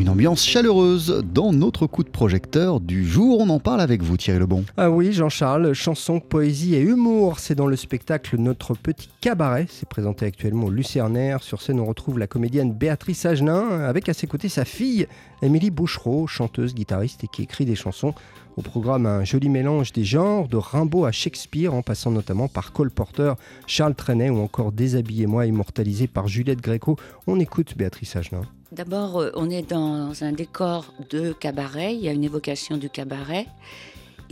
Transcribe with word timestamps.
Une 0.00 0.08
ambiance 0.08 0.42
chaleureuse 0.42 1.22
dans 1.30 1.52
notre 1.52 1.86
coup 1.86 2.02
de 2.02 2.08
projecteur 2.08 2.80
du 2.80 3.06
jour. 3.06 3.38
On 3.40 3.50
en 3.50 3.60
parle 3.60 3.82
avec 3.82 4.02
vous, 4.02 4.16
Thierry 4.16 4.38
Lebon. 4.38 4.64
Ah 4.78 4.90
oui, 4.90 5.12
Jean-Charles, 5.12 5.74
chanson, 5.74 6.20
poésie 6.20 6.74
et 6.74 6.80
humour. 6.80 7.38
C'est 7.38 7.54
dans 7.54 7.66
le 7.66 7.76
spectacle 7.76 8.38
Notre 8.38 8.72
Petit 8.72 9.10
Cabaret. 9.20 9.66
C'est 9.68 9.86
présenté 9.86 10.24
actuellement 10.24 10.68
au 10.68 10.70
Lucernaire. 10.70 11.42
Sur 11.42 11.60
scène, 11.60 11.80
on 11.80 11.84
retrouve 11.84 12.18
la 12.18 12.26
comédienne 12.26 12.72
Béatrice 12.72 13.26
Agenin 13.26 13.80
avec 13.80 14.08
à 14.08 14.14
ses 14.14 14.26
côtés 14.26 14.48
sa 14.48 14.64
fille, 14.64 15.06
Émilie 15.42 15.70
Bouchereau, 15.70 16.26
chanteuse, 16.26 16.74
guitariste 16.74 17.24
et 17.24 17.28
qui 17.28 17.42
écrit 17.42 17.66
des 17.66 17.76
chansons. 17.76 18.14
Au 18.56 18.62
programme, 18.62 19.04
un 19.04 19.24
joli 19.24 19.50
mélange 19.50 19.92
des 19.92 20.04
genres, 20.04 20.48
de 20.48 20.56
Rimbaud 20.56 21.04
à 21.04 21.12
Shakespeare, 21.12 21.74
en 21.74 21.82
passant 21.82 22.10
notamment 22.10 22.48
par 22.48 22.72
Cole 22.72 22.90
Porter, 22.90 23.34
Charles 23.66 23.94
Trenet 23.94 24.30
ou 24.30 24.38
encore 24.38 24.72
Déshabillez-moi, 24.72 25.44
immortalisé 25.44 26.06
par 26.06 26.26
Juliette 26.26 26.62
Gréco. 26.62 26.96
On 27.26 27.38
écoute 27.38 27.76
Béatrice 27.76 28.16
Agenin. 28.16 28.46
D'abord, 28.72 29.18
euh, 29.18 29.30
on 29.34 29.50
est 29.50 29.68
dans 29.68 30.22
un 30.22 30.30
décor 30.30 30.94
de 31.10 31.32
cabaret, 31.32 31.92
il 31.92 32.02
y 32.02 32.08
a 32.08 32.12
une 32.12 32.22
évocation 32.22 32.76
du 32.76 32.88
cabaret. 32.88 33.46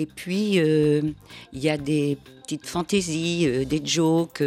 Et 0.01 0.07
puis, 0.07 0.61
euh, 0.61 1.03
il 1.53 1.59
y 1.59 1.69
a 1.69 1.77
des 1.77 2.17
petites 2.45 2.65
fantaisies, 2.65 3.49
euh, 3.49 3.65
des 3.65 3.85
jokes, 3.85 4.45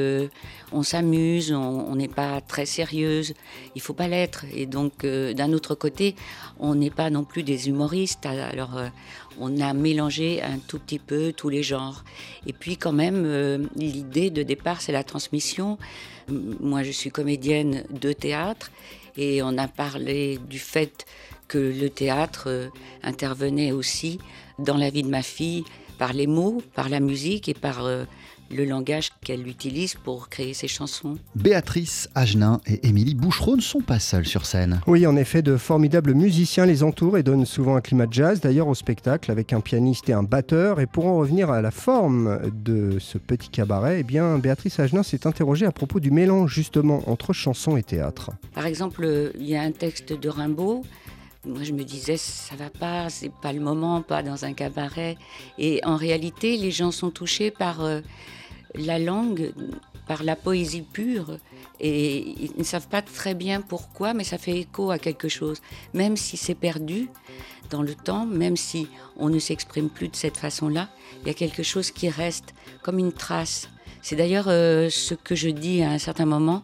on 0.72 0.84
s'amuse, 0.84 1.52
on 1.52 1.94
n'est 1.98 2.08
pas 2.08 2.40
très 2.40 2.66
sérieuse, 2.66 3.34
il 3.76 3.82
faut 3.82 3.94
pas 3.94 4.08
l'être. 4.08 4.46
Et 4.54 4.66
donc, 4.66 5.06
d'un 5.06 5.52
autre 5.52 5.76
côté, 5.76 6.16
on 6.58 6.74
n'est 6.74 6.90
pas 6.90 7.10
non 7.10 7.26
plus 7.26 7.44
des 7.44 7.68
humoristes. 7.68 8.26
Alors, 8.26 8.80
on 9.42 9.60
a 9.60 9.74
mélangé 9.74 10.42
un 10.42 10.58
tout 10.60 10.80
petit 10.80 11.00
peu 11.00 11.34
tous 11.36 11.50
les 11.50 11.64
genres. 11.64 12.06
Et 12.48 12.54
puis, 12.54 12.78
quand 12.78 12.94
même, 12.94 13.68
l'idée 13.76 14.30
de 14.30 14.42
départ, 14.44 14.80
c'est 14.80 14.94
la 14.94 15.04
transmission. 15.04 15.78
Moi, 16.30 16.84
je 16.84 16.92
suis 16.92 17.12
comédienne 17.12 17.84
de 17.90 18.14
théâtre 18.14 18.72
et 19.18 19.42
on 19.44 19.58
a 19.58 19.68
parlé 19.68 20.40
du 20.50 20.60
fait 20.60 21.06
que 21.48 21.58
le 21.58 21.90
théâtre 21.90 22.46
euh, 22.48 22.68
intervenait 23.04 23.72
aussi 23.72 24.20
dans 24.60 24.78
la 24.78 24.90
vie 24.90 25.04
de 25.04 25.10
ma 25.10 25.22
fille 25.22 25.64
par 26.02 26.14
les 26.14 26.26
mots, 26.26 26.64
par 26.74 26.90
la 26.90 27.00
musique 27.00 27.48
et 27.48 27.54
par 27.54 27.86
euh, 27.86 28.06
le 28.50 28.66
langage 28.66 29.12
qu'elle 29.24 29.48
utilise 29.48 29.94
pour 29.94 30.30
créer 30.30 30.56
ses 30.56 30.68
chansons. 30.68 31.20
Béatrice 31.36 32.10
Agenin 32.16 32.60
et 32.66 32.88
Émilie 32.88 33.14
Bouchereau 33.14 33.56
ne 33.56 33.62
sont 33.62 33.82
pas 33.82 34.00
seules 34.00 34.26
sur 34.26 34.48
scène. 34.48 34.82
Oui, 34.88 35.06
en 35.06 35.16
effet, 35.16 35.44
de 35.44 35.58
formidables 35.58 36.16
musiciens 36.16 36.66
les 36.66 36.82
entourent 36.82 37.20
et 37.20 37.24
donnent 37.24 37.46
souvent 37.46 37.76
un 37.76 37.82
climat 37.82 38.08
de 38.08 38.14
jazz, 38.14 38.42
d'ailleurs 38.42 38.68
au 38.68 38.74
spectacle, 38.74 39.30
avec 39.30 39.54
un 39.54 39.62
pianiste 39.62 40.10
et 40.10 40.14
un 40.14 40.24
batteur. 40.24 40.80
Et 40.80 40.88
pour 40.88 41.06
en 41.06 41.18
revenir 41.18 41.52
à 41.52 41.62
la 41.62 41.70
forme 41.70 42.50
de 42.52 42.98
ce 42.98 43.20
petit 43.20 43.50
cabaret, 43.50 44.00
eh 44.00 44.04
bien, 44.04 44.40
Béatrice 44.40 44.80
Agenin 44.80 45.04
s'est 45.04 45.28
interrogée 45.28 45.68
à 45.68 45.72
propos 45.72 46.00
du 46.00 46.10
mélange 46.10 46.52
justement 46.52 47.04
entre 47.06 47.32
chanson 47.32 47.78
et 47.78 47.84
théâtre. 47.84 48.32
Par 48.56 48.66
exemple, 48.66 49.32
il 49.40 49.46
y 49.46 49.56
a 49.56 49.62
un 49.62 49.72
texte 49.72 50.14
de 50.14 50.30
Rimbaud 50.30 50.82
moi, 51.46 51.64
je 51.64 51.74
me 51.74 51.84
disais, 51.84 52.18
ça 52.18 52.56
va 52.56 52.70
pas, 52.70 53.10
c'est 53.10 53.32
pas 53.32 53.52
le 53.52 53.60
moment, 53.60 54.02
pas 54.02 54.22
dans 54.22 54.46
un 54.46 54.54
cabaret. 54.54 55.18
Et 55.58 55.82
en 55.84 55.96
réalité, 55.96 56.58
les 56.58 56.72
gens 56.72 56.92
sont 56.92 57.10
touchés 57.10 57.50
par 57.50 57.82
euh, 57.82 58.02
la 58.76 59.00
langue, 59.00 59.52
par 60.08 60.24
la 60.24 60.36
poésie 60.36 60.84
pure, 60.84 61.38
et 61.80 62.36
ils 62.40 62.58
ne 62.58 62.64
savent 62.64 62.88
pas 62.88 63.02
très 63.02 63.34
bien 63.34 63.62
pourquoi, 63.62 64.14
mais 64.14 64.24
ça 64.24 64.38
fait 64.38 64.60
écho 64.60 64.92
à 64.92 65.00
quelque 65.00 65.30
chose. 65.30 65.62
Même 65.94 66.16
si 66.16 66.38
c'est 66.38 66.56
perdu 66.56 67.10
dans 67.72 67.82
le 67.82 67.96
temps, 67.96 68.26
même 68.26 68.58
si 68.58 68.88
on 69.18 69.30
ne 69.30 69.40
s'exprime 69.40 69.90
plus 69.90 70.10
de 70.10 70.16
cette 70.16 70.38
façon-là, 70.38 70.90
il 71.22 71.28
y 71.28 71.32
a 71.32 71.34
quelque 71.34 71.64
chose 71.64 71.90
qui 71.90 72.10
reste 72.10 72.54
comme 72.84 73.00
une 73.00 73.14
trace. 73.14 73.70
C'est 74.04 74.16
d'ailleurs 74.16 74.48
euh, 74.48 74.90
ce 74.90 75.16
que 75.16 75.34
je 75.34 75.50
dis 75.50 75.82
à 75.82 75.92
un 75.92 75.98
certain 75.98 76.26
moment. 76.26 76.64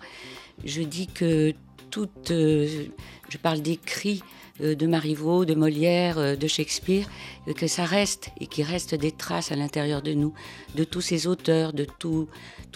Je 0.64 0.82
dis 0.82 1.08
que 1.08 1.54
toute, 1.90 2.32
euh, 2.32 2.88
je 3.30 3.38
parle 3.38 3.62
d'écrits 3.62 4.22
euh, 4.24 4.38
de 4.60 4.88
Marivaux, 4.88 5.46
de 5.46 5.54
Molière, 5.54 6.18
euh, 6.18 6.36
de 6.36 6.48
Shakespeare, 6.48 7.08
euh, 7.48 7.54
que 7.54 7.68
ça 7.68 7.86
reste 7.86 8.30
et 8.40 8.48
qu'il 8.48 8.64
reste 8.64 8.96
des 8.96 9.12
traces 9.12 9.52
à 9.52 9.56
l'intérieur 9.56 10.02
de 10.02 10.14
nous, 10.14 10.34
de 10.76 10.84
tous 10.84 11.02
ces 11.02 11.28
auteurs, 11.28 11.74
de 11.74 11.86
tous 12.00 12.28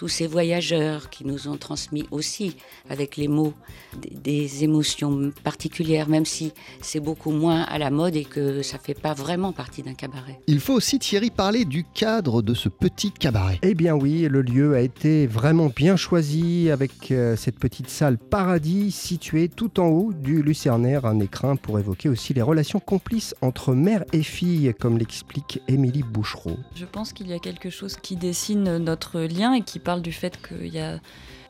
ces 0.08 0.26
voyageurs 0.26 1.10
qui 1.10 1.24
nous 1.24 1.46
ont 1.46 1.56
transmis 1.56 2.04
aussi 2.10 2.56
avec 2.90 3.16
les 3.16 3.28
mots 3.28 3.54
des, 4.00 4.64
émotions 4.64 5.30
particulières, 5.44 6.08
même 6.08 6.24
si 6.24 6.52
c'est 6.80 6.98
beaucoup 6.98 7.30
moins 7.30 7.62
à 7.62 7.78
la 7.78 7.90
mode 7.90 8.16
et 8.16 8.24
que 8.24 8.62
ça 8.62 8.78
fait 8.78 9.00
pas 9.00 9.14
vraiment 9.14 9.52
partie 9.52 9.82
d'un 9.82 9.94
cabaret. 9.94 10.40
Il 10.48 10.58
faut 10.58 10.74
aussi 10.74 10.98
Thierry 10.98 11.30
parler 11.30 11.64
du 11.64 11.84
cadre 11.84 12.42
de 12.42 12.52
ce 12.52 12.68
petit 12.68 13.12
cabaret. 13.12 13.60
Eh 13.62 13.74
bien 13.74 13.94
oui, 13.94 14.26
le 14.28 14.42
lieu 14.42 14.74
a 14.74 14.80
été 14.80 15.28
vraiment 15.28 15.68
bien 15.68 15.94
choisi 15.94 16.68
avec 16.68 17.14
cette 17.36 17.60
petite 17.60 17.88
salle 17.88 18.18
paradis 18.18 18.90
située 18.90 19.48
tout 19.48 19.78
en 19.78 19.86
haut 19.86 20.12
du 20.12 20.42
Lucernaire, 20.42 21.04
un 21.04 21.20
écrin 21.20 21.54
pour 21.54 21.71
évoquer 21.78 22.08
aussi 22.08 22.34
les 22.34 22.42
relations 22.42 22.80
complices 22.80 23.34
entre 23.40 23.74
mère 23.74 24.04
et 24.12 24.22
fille, 24.22 24.74
comme 24.78 24.98
l'explique 24.98 25.60
Émilie 25.68 26.02
Bouchereau. 26.02 26.56
Je 26.74 26.84
pense 26.84 27.12
qu'il 27.12 27.28
y 27.28 27.32
a 27.32 27.38
quelque 27.38 27.70
chose 27.70 27.96
qui 27.96 28.16
dessine 28.16 28.78
notre 28.78 29.20
lien 29.20 29.54
et 29.54 29.62
qui 29.62 29.78
parle 29.78 30.02
du 30.02 30.12
fait 30.12 30.38
qu'il 30.46 30.72
y 30.72 30.80
a 30.80 30.98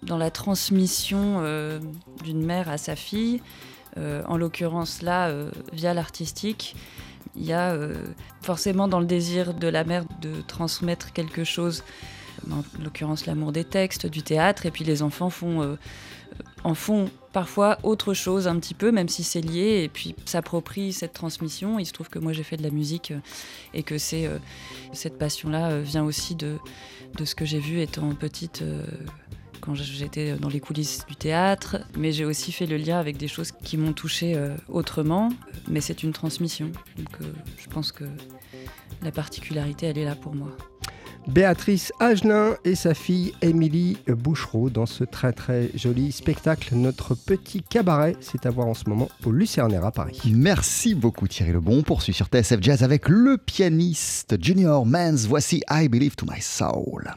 dans 0.02 0.18
la 0.18 0.30
transmission 0.30 1.38
euh, 1.40 1.78
d'une 2.24 2.44
mère 2.44 2.68
à 2.68 2.78
sa 2.78 2.96
fille, 2.96 3.40
euh, 3.98 4.22
en 4.26 4.36
l'occurrence 4.36 5.02
là, 5.02 5.28
euh, 5.28 5.50
via 5.72 5.94
l'artistique, 5.94 6.74
il 7.36 7.44
y 7.46 7.52
a 7.54 7.78
forcément 8.42 8.88
dans 8.88 9.00
le 9.00 9.06
désir 9.06 9.54
de 9.54 9.66
la 9.66 9.84
mère 9.84 10.04
de 10.20 10.42
transmettre 10.42 11.14
quelque 11.14 11.44
chose, 11.44 11.82
en 12.50 12.62
l'occurrence 12.82 13.24
l'amour 13.24 13.52
des 13.52 13.64
textes, 13.64 14.06
du 14.06 14.22
théâtre, 14.22 14.66
et 14.66 14.70
puis 14.70 14.84
les 14.84 15.02
enfants 15.02 15.30
font 15.30 15.78
en 16.64 16.74
font 16.74 17.10
parfois 17.32 17.78
autre 17.82 18.14
chose 18.14 18.46
un 18.46 18.58
petit 18.58 18.74
peu, 18.74 18.92
même 18.92 19.08
si 19.08 19.24
c'est 19.24 19.40
lié, 19.40 19.82
et 19.84 19.88
puis 19.88 20.14
s'approprient 20.26 20.92
cette 20.92 21.12
transmission. 21.12 21.78
Il 21.78 21.86
se 21.86 21.92
trouve 21.92 22.08
que 22.08 22.18
moi 22.18 22.32
j'ai 22.32 22.42
fait 22.42 22.56
de 22.56 22.62
la 22.62 22.70
musique 22.70 23.10
euh, 23.10 23.18
et 23.74 23.82
que 23.82 23.98
c'est 23.98 24.26
euh, 24.26 24.38
cette 24.92 25.18
passion-là 25.18 25.70
euh, 25.70 25.82
vient 25.82 26.04
aussi 26.04 26.34
de, 26.34 26.58
de 27.16 27.24
ce 27.24 27.34
que 27.34 27.44
j'ai 27.44 27.58
vu 27.58 27.80
étant 27.80 28.14
petite 28.14 28.64
quand 29.60 29.74
j'étais 29.74 30.34
dans 30.34 30.48
les 30.48 30.58
coulisses 30.58 31.06
du 31.06 31.14
théâtre, 31.14 31.78
mais 31.96 32.10
j'ai 32.10 32.24
aussi 32.24 32.50
fait 32.50 32.66
le 32.66 32.76
lien 32.76 32.98
avec 32.98 33.16
des 33.16 33.28
choses 33.28 33.52
qui 33.52 33.76
m'ont 33.76 33.92
touché 33.92 34.36
autrement, 34.68 35.28
mais 35.68 35.80
c'est 35.80 36.02
une 36.02 36.12
transmission. 36.12 36.72
Donc 36.96 37.16
je 37.58 37.68
pense 37.68 37.92
que 37.92 38.04
la 39.02 39.12
particularité, 39.12 39.86
elle 39.86 39.98
est 39.98 40.04
là 40.04 40.16
pour 40.16 40.34
moi. 40.34 40.48
Béatrice 41.28 41.92
Agenin 42.00 42.56
et 42.64 42.74
sa 42.74 42.94
fille 42.94 43.32
Émilie 43.42 43.96
Bouchereau 44.06 44.70
dans 44.70 44.86
ce 44.86 45.04
très 45.04 45.32
très 45.32 45.70
joli 45.74 46.12
spectacle 46.12 46.74
Notre 46.74 47.14
Petit 47.14 47.62
Cabaret. 47.62 48.16
C'est 48.20 48.46
à 48.46 48.50
voir 48.50 48.66
en 48.66 48.74
ce 48.74 48.88
moment 48.88 49.08
au 49.24 49.30
Lucernaire 49.30 49.84
à 49.84 49.92
Paris. 49.92 50.20
Merci 50.34 50.94
beaucoup 50.94 51.28
Thierry 51.28 51.52
Lebon. 51.52 51.78
On 51.78 51.82
poursuit 51.82 52.12
sur 52.12 52.26
TSF 52.26 52.60
Jazz 52.60 52.82
avec 52.82 53.08
le 53.08 53.38
pianiste 53.38 54.36
Junior 54.42 54.84
Mans. 54.84 55.26
Voici 55.28 55.62
I 55.70 55.88
Believe 55.88 56.16
to 56.16 56.26
My 56.26 56.40
Soul. 56.40 57.14